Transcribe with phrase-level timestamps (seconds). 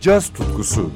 [0.00, 0.90] caz tutkusu.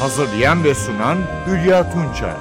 [0.00, 2.34] Hazırlayan ve sunan Hülya Tunçay.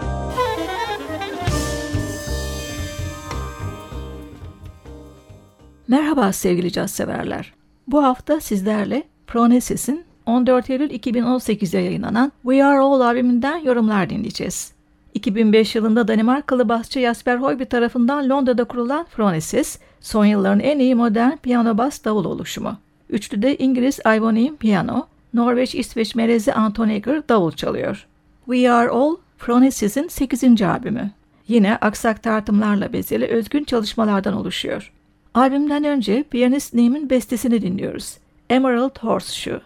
[5.87, 7.53] Merhaba sevgili caz severler.
[7.87, 14.74] Bu hafta sizlerle Pronesis'in 14 Eylül 2018'de yayınlanan We Are All albümünden yorumlar dinleyeceğiz.
[15.15, 21.37] 2005 yılında Danimarkalı basçı Jasper Højby tarafından Londra'da kurulan Phronesis, son yılların en iyi modern
[21.37, 22.77] piyano bas davul oluşumu.
[23.09, 28.07] Üçlüde İngiliz Ivoneum piyano, Norveç-İsveç melezi Anton Eger davul çalıyor.
[28.45, 30.61] We Are All, Phronesis'in 8.
[30.61, 31.11] albümü.
[31.47, 34.91] Yine aksak tartımlarla bezeli özgün çalışmalardan oluşuyor.
[35.33, 38.17] Albümden önce piyanist Neem'in bestesini dinliyoruz.
[38.49, 39.61] Emerald Horseshoe.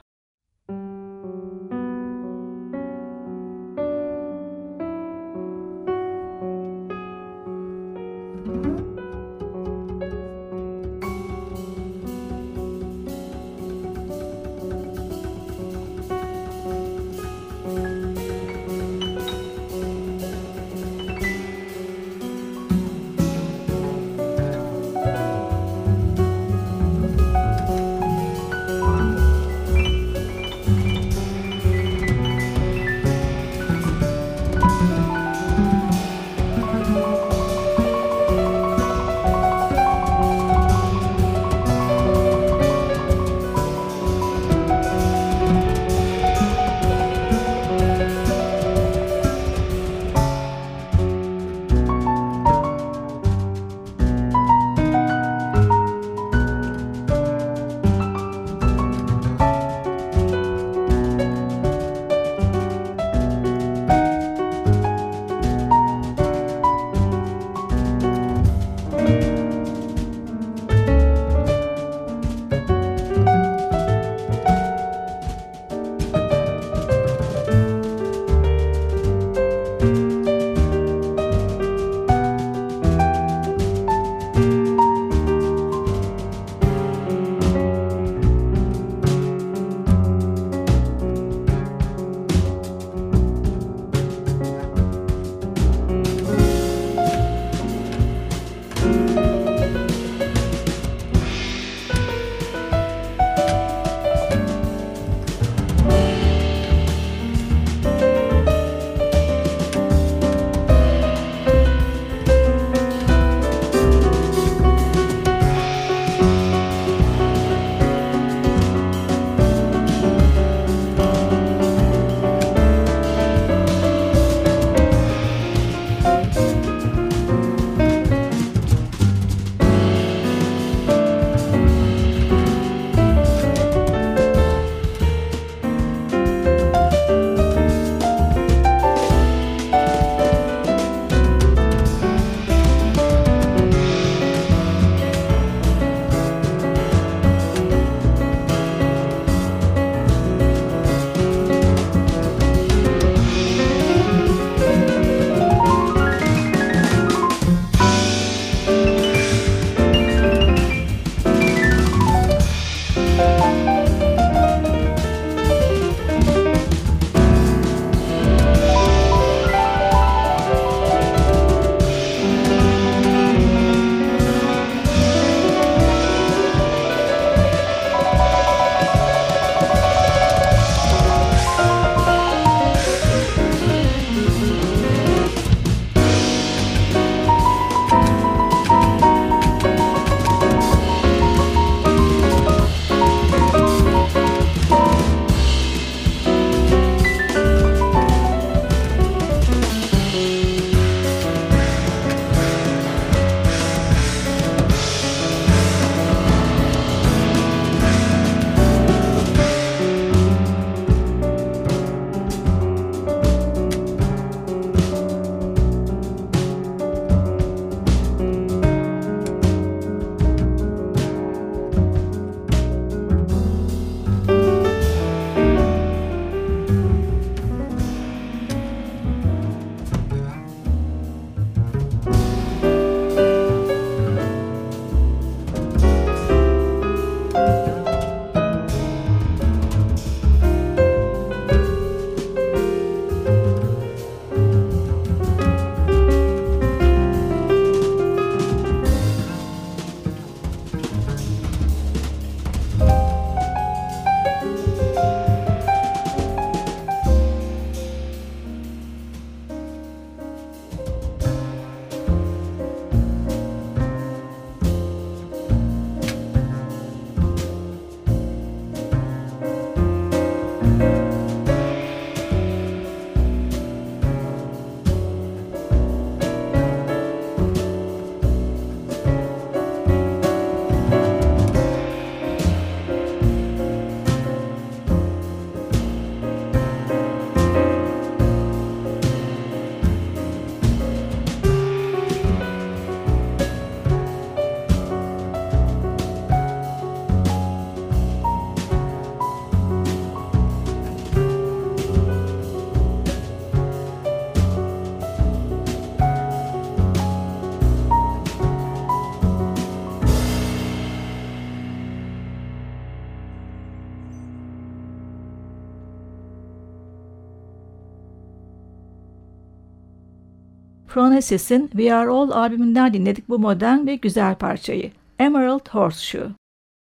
[321.00, 324.92] Phronesis'in We Are All albümünden dinledik bu modern ve güzel parçayı.
[325.20, 326.30] Emerald Horseshoe.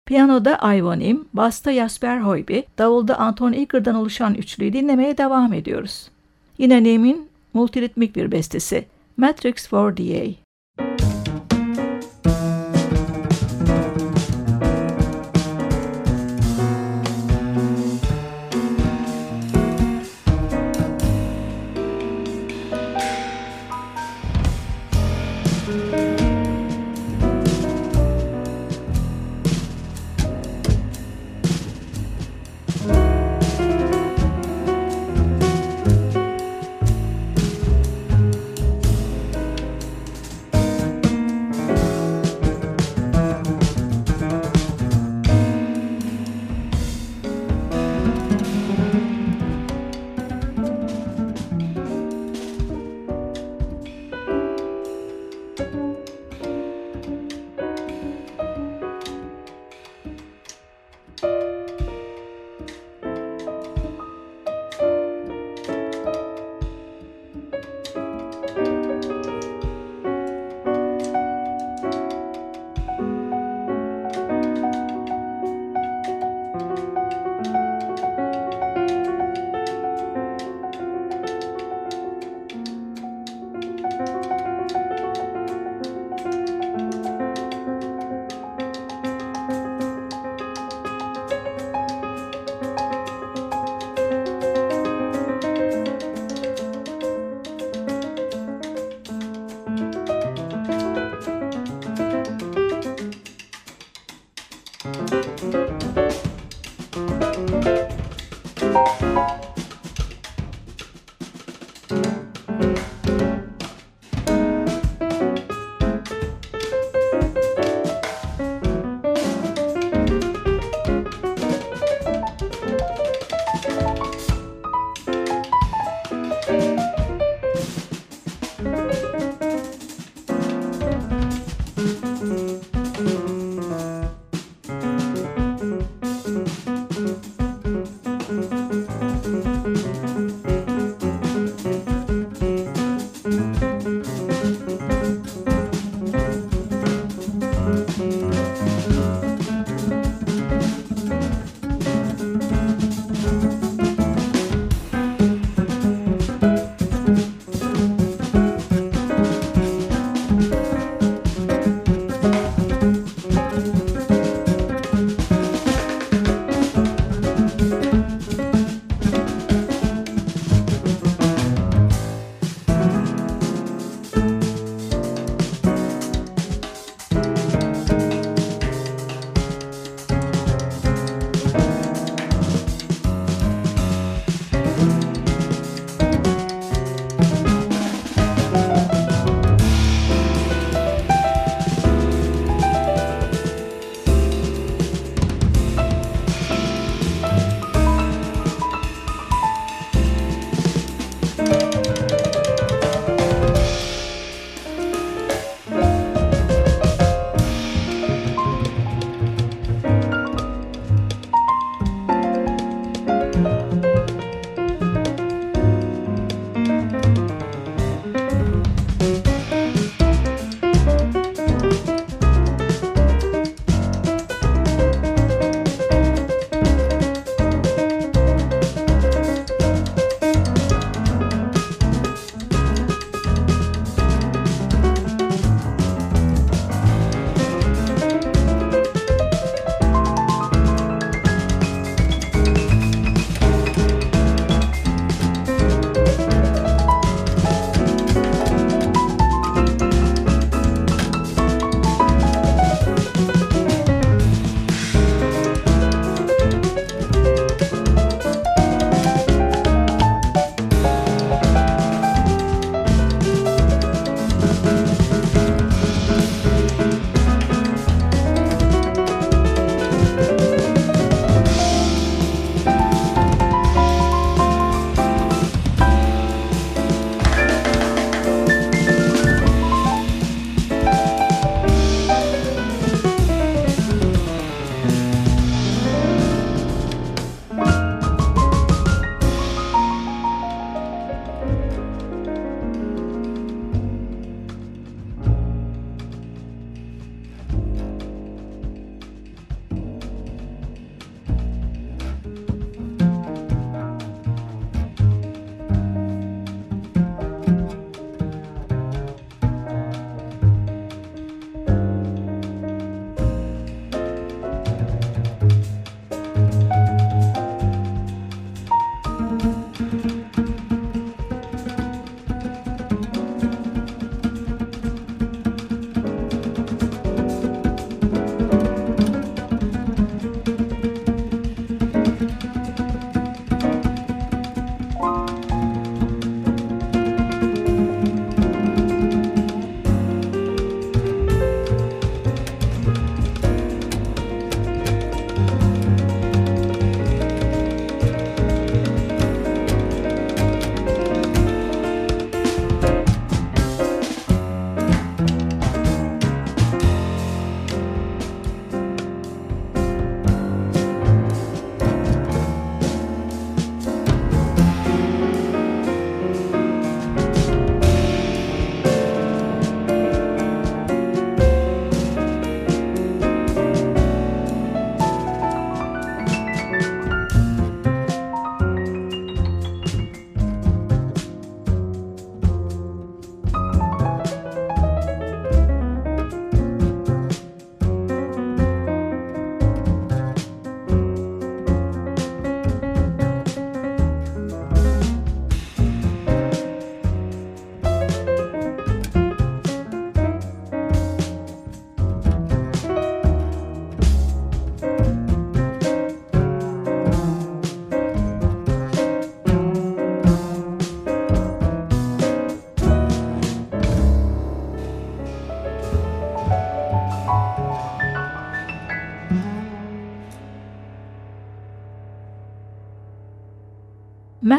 [0.06, 6.08] Piyanoda Ivonim, basta Jasper Hoyby, davulda Anton Eager'dan oluşan üçlüyü dinlemeye devam ediyoruz.
[6.58, 8.84] Yine Nem'in multiritmik bir bestesi
[9.16, 10.41] Matrix for DA.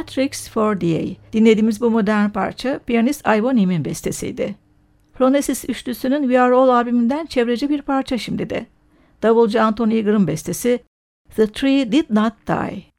[0.03, 1.15] Matrix 4DA.
[1.33, 4.55] Dinlediğimiz bu modern parça piyanist Ivo Nim'in bestesiydi.
[5.13, 8.65] Phronesis üçlüsünün We Are All albümünden çevreci bir parça şimdi de.
[9.21, 10.79] Davulcu Anthony Eager'ın bestesi
[11.35, 12.92] The Tree Did Not Die.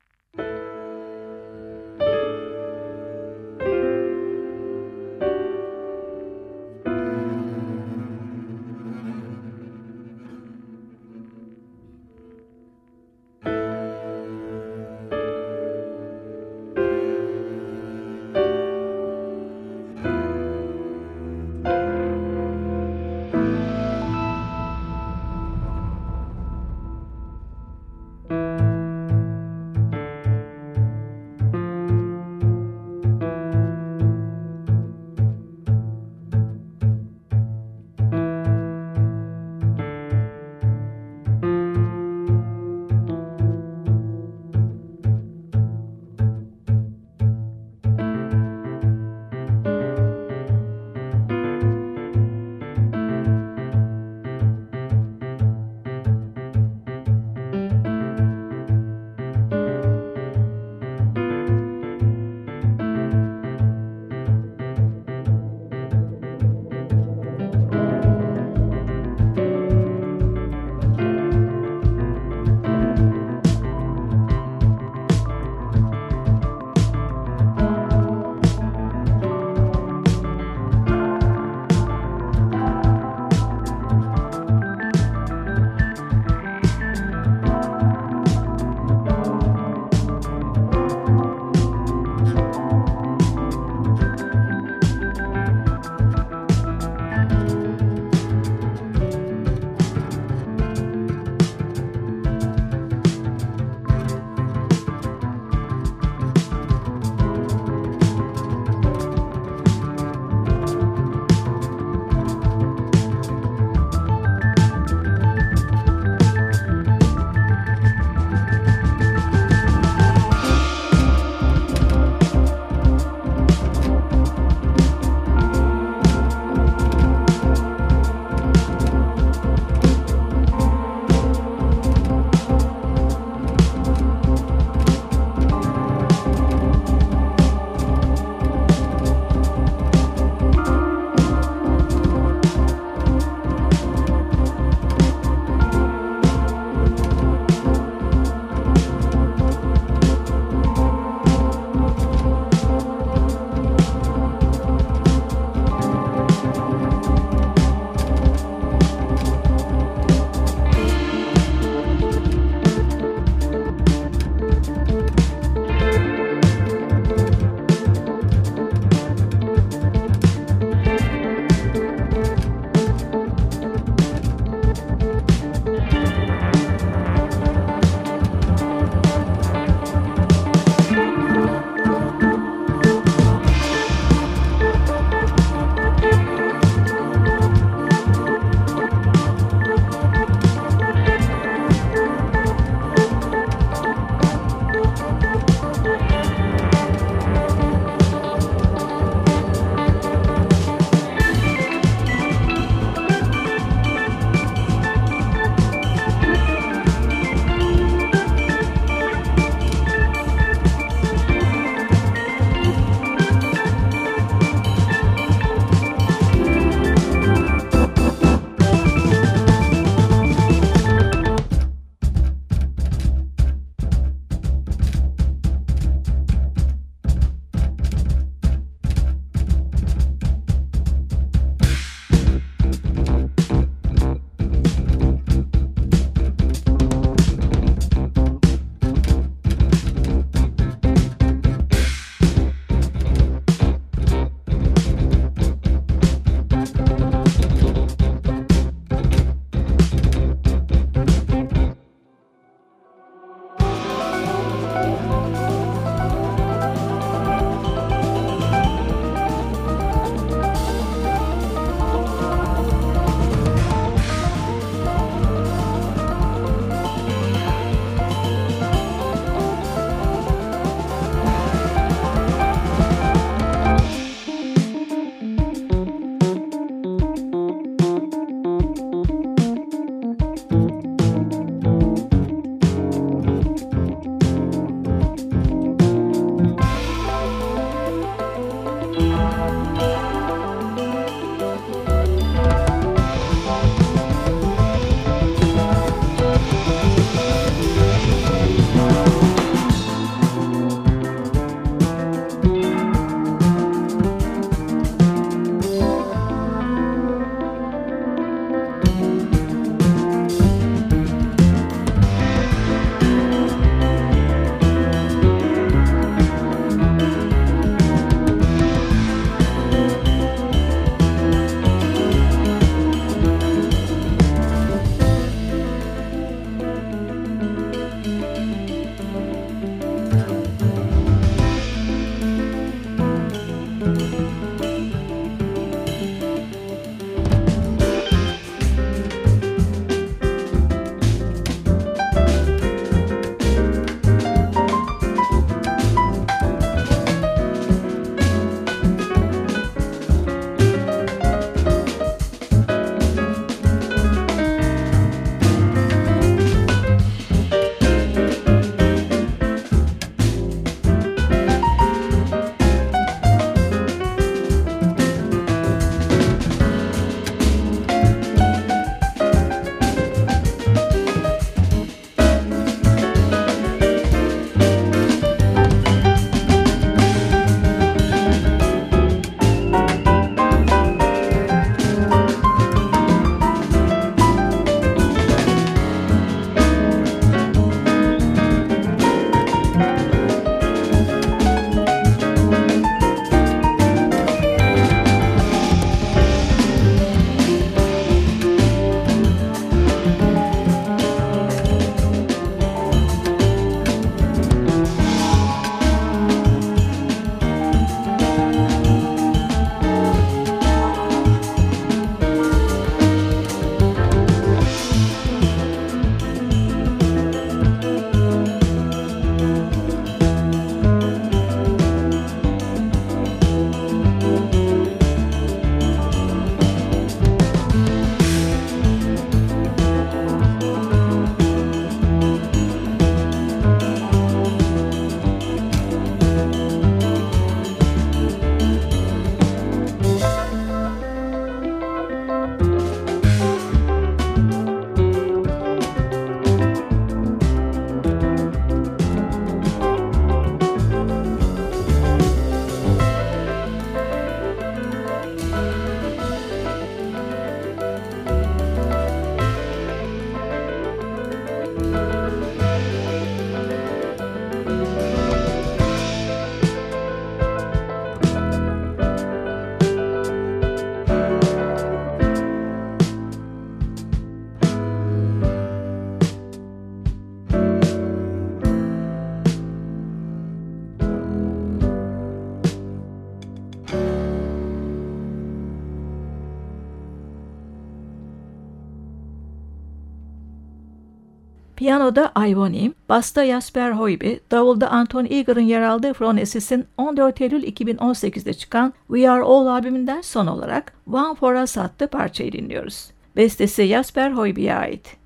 [491.85, 498.92] Piyanoda Ivonim, basta Jasper Hoybe, davulda Anton Eager'ın yer aldığı Phronesis'in 14 Eylül 2018'de çıkan
[499.07, 503.11] We Are All albümünden son olarak One For Us adlı parçayı dinliyoruz.
[503.37, 505.16] Bestesi Jasper Hoybe'ye ait.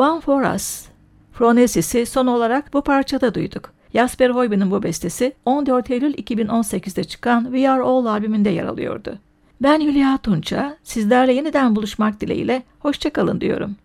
[0.00, 0.84] One For Us.
[1.32, 3.72] Phronesis'i son olarak bu parçada duyduk.
[3.92, 9.18] Jasper Hoyben'in bu bestesi 14 Eylül 2018'de çıkan We Are All albümünde yer alıyordu.
[9.62, 13.76] Ben Hülya Tunça, sizlerle yeniden buluşmak dileğiyle hoşçakalın diyorum.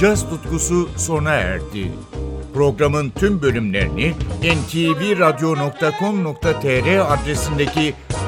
[0.00, 1.92] Caz tutkusu sona erdi.
[2.54, 7.94] Programın tüm bölümlerini ntvradio.com.tr adresindeki